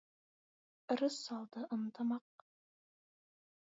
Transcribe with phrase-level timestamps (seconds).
[0.93, 2.25] ырыс алды— ынтымақ.